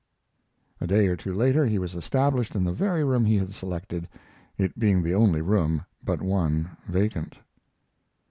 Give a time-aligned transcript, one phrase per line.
[0.79, 4.09] A day or two later he was established in the very room he had selected,
[4.57, 7.37] it being the only room but one vacant.